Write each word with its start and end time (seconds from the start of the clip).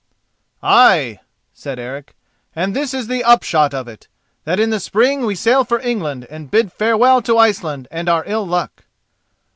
"Ay," 0.63 1.19
said 1.53 1.77
Eric, 1.77 2.15
"and 2.55 2.75
this 2.75 2.91
is 2.91 3.05
the 3.05 3.23
upshot 3.23 3.71
of 3.71 3.87
it, 3.87 4.07
that 4.45 4.59
in 4.59 4.71
the 4.71 4.79
spring 4.79 5.27
we 5.27 5.35
sail 5.35 5.63
for 5.63 5.79
England 5.79 6.25
and 6.27 6.49
bid 6.49 6.73
farewell 6.73 7.21
to 7.21 7.37
Iceland 7.37 7.87
and 7.91 8.09
our 8.09 8.23
ill 8.25 8.47
luck." 8.47 8.85